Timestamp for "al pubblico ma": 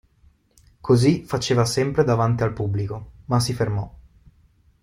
2.41-3.39